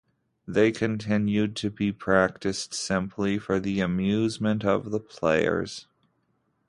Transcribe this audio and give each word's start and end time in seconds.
They 0.47 0.71
continued 0.71 1.55
to 1.57 1.69
be 1.69 1.91
practiced 1.91 2.73
simply 2.73 3.37
for 3.37 3.59
the 3.59 3.81
amusement 3.81 4.65
of 4.65 4.89
the 4.89 4.99
players. 4.99 5.85